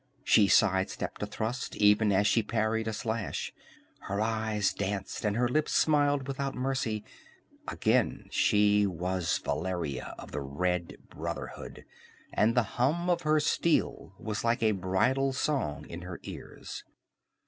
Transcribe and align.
She 0.23 0.47
side 0.47 0.89
stepped 0.89 1.21
a 1.21 1.27
thrust, 1.27 1.75
even 1.75 2.11
as 2.11 2.25
she 2.25 2.41
parried 2.41 2.87
a 2.87 2.91
slash. 2.91 3.53
Her 3.99 4.19
eyes 4.19 4.73
danced 4.73 5.23
and 5.23 5.35
her 5.37 5.47
lips 5.47 5.73
smiled 5.73 6.27
without 6.27 6.55
mercy. 6.55 7.03
Again 7.67 8.27
she 8.31 8.87
was 8.87 9.37
Valeria 9.45 10.15
of 10.17 10.31
the 10.31 10.41
Red 10.41 10.95
Brotherhood, 11.11 11.85
and 12.33 12.55
the 12.57 12.63
hum 12.81 13.11
of 13.11 13.21
her 13.21 13.39
steel 13.39 14.15
was 14.17 14.43
like 14.43 14.63
a 14.63 14.71
bridal 14.71 15.33
song 15.33 15.87
in 15.87 16.01
her 16.01 16.19
ears. 16.23 16.83